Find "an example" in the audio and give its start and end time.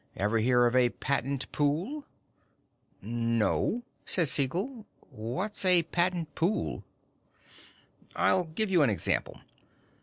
8.81-9.41